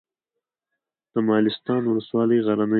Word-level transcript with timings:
د 1.11 1.13
مالستان 1.27 1.81
ولسوالۍ 1.87 2.39
غرنۍ 2.45 2.67
ده 2.67 2.67